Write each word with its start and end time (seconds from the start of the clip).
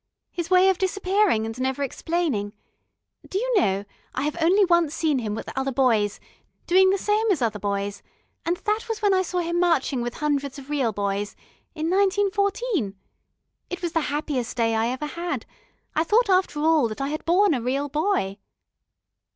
His 0.31 0.49
way 0.49 0.67
of 0.71 0.79
disappearing 0.79 1.45
and 1.45 1.61
never 1.61 1.83
explaining.... 1.83 2.53
Do 3.29 3.37
you 3.37 3.55
know, 3.59 3.85
I 4.15 4.23
have 4.23 4.35
only 4.41 4.65
once 4.65 4.95
seen 4.95 5.19
him 5.19 5.35
with 5.35 5.47
other 5.55 5.71
boys, 5.71 6.19
doing 6.65 6.89
the 6.89 6.97
same 6.97 7.29
as 7.29 7.39
other 7.39 7.59
boys, 7.59 8.01
and 8.43 8.57
that 8.57 8.89
was 8.89 9.03
when 9.03 9.13
I 9.13 9.21
saw 9.21 9.41
him 9.41 9.59
marching 9.59 10.01
with 10.01 10.15
hundreds 10.15 10.57
of 10.57 10.71
real 10.71 10.91
boys... 10.91 11.35
in 11.75 11.87
1914.... 11.91 12.95
It 13.69 13.83
was 13.83 13.91
the 13.91 14.01
happiest 14.09 14.57
day 14.57 14.73
I 14.73 14.87
ever 14.87 15.05
had, 15.05 15.45
I 15.95 16.03
thought 16.03 16.31
after 16.31 16.61
all 16.61 16.87
that 16.87 16.99
I 16.99 17.09
had 17.09 17.23
borne 17.23 17.53
a 17.53 17.61
real 17.61 17.87
boy. 17.87 18.39